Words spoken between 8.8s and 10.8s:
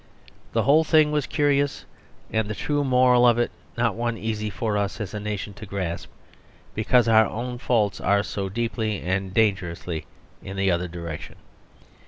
and dangerously in the